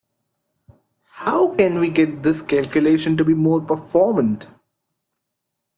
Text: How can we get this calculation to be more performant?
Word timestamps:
How 1.17 1.53
can 1.53 1.77
we 1.79 1.89
get 1.91 2.23
this 2.23 2.41
calculation 2.41 3.15
to 3.17 3.23
be 3.23 3.35
more 3.35 3.61
performant? 3.61 4.47